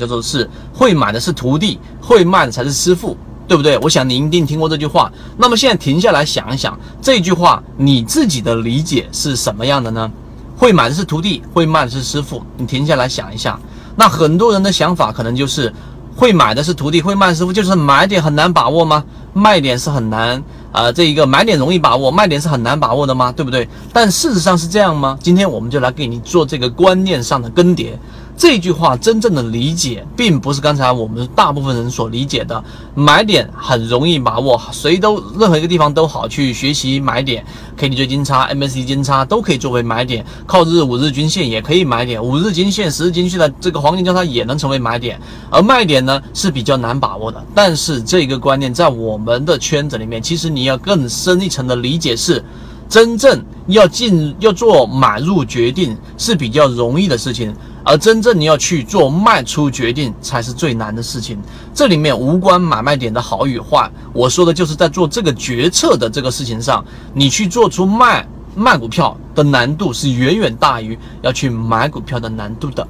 [0.00, 3.16] 叫做是会买的是徒弟，会卖的才是师傅，
[3.46, 3.78] 对不对？
[3.78, 5.12] 我想你一定听过这句话。
[5.36, 10.10] 那么现在停下来想一想，这句话你自己的理解是什么样的呢？
[10.56, 12.42] 会买的是徒弟，会卖的是师傅。
[12.56, 13.60] 你停下来想一下，
[13.94, 15.72] 那很多人的想法可能就是。
[16.16, 19.02] 会买的是徒弟，会卖师傅，就是买点很难把握吗？
[19.32, 20.42] 卖点是很难
[20.72, 23.32] 啊，这一个买点容易把握，卖点是很难把握的吗？
[23.32, 23.68] 对不对？
[23.92, 25.18] 但事实上是这样吗？
[25.22, 27.92] 今天我们就来给你做这个观念上的更迭。
[28.36, 32.64] 这句话真正的理解，并不是刚才我们大部分人所理解的
[32.94, 37.44] 买点很容易把握，谁都任何一个地方都好去学习买点
[37.78, 47.44] ，KDJ 金叉、mac 金叉都可以作为买点，靠日五日均线也可以买点，五日均线、十日均线的这个黄金交叉也能成为买点，而卖点呢是比较难把握的。
[47.54, 52.44] 但是这个观念在我们的圈子里面，其实你你要更深一层的理解是。
[52.86, 61.38] 真正要进要做买入决定是比较容易的事情，而真正你要去做卖出决定才是最难的事情。
[61.72, 66.84] 这里面无关买卖点的好与坏，我说的就是在做这个决策的这个事情上，
[67.14, 72.84] 你去做出卖卖股票的难度是远远大于要去买股票的难度的。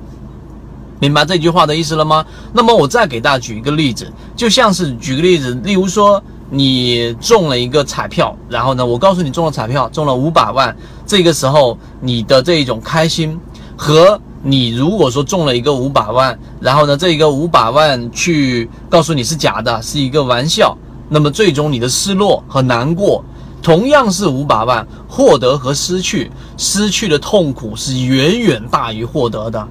[0.98, 2.24] 明白这句话的意思了吗？
[2.54, 6.24] 那么我再给大家举一个例子，就像是举个例子，例如说。
[6.50, 10.76] 你中了一个彩票，然后呢，我告诉你中了彩票，中了五百万。
[11.06, 13.38] 这个时候，你的这一种开心，
[13.76, 20.76] 和你如果说中了一个五百万，然后呢，这一个五百万去告诉你是假的，是一个玩笑，
[21.08, 23.24] 那么最终你的失落和难过，
[23.62, 29.68] 同样是五百万，获得和失去，失去的痛苦是远远大于获得的。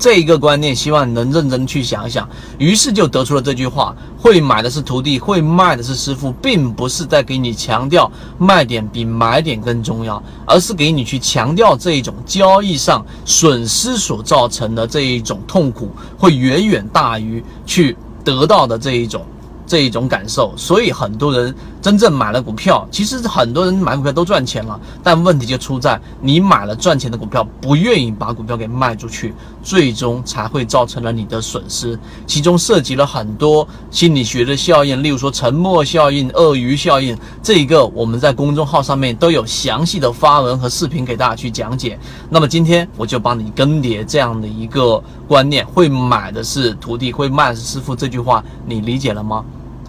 [0.00, 2.26] 这一个观念，希望你能认真去想想。
[2.56, 19.22] 于是就得出了这句话：会买的是徒弟，会卖的是师傅，并不是在给你强调卖点比买点更重要，而是给你去强调这一种交易上损失所造成的这一种痛苦，会远远大于去得到的这一种。
[19.66, 31.98] 这一种感受，所以很多人真正买了股票，其实很多人买股票都赚钱了，但问题就出在你买了赚钱的股票，不愿意把股票给卖出去，最终才会造成了你的损失。
[32.26, 41.98] 其中涉及了很多心理学的效应，例如说沉默效应、鳄鱼效应，这一个我们在公众号上面都有详细的发文和视频给大家去讲解。
[42.28, 47.96] 那么今天我就帮你更迭这样的一个观念：会买的是徒弟，会卖是师傅。
[47.96, 49.44] 这句话你理解了吗？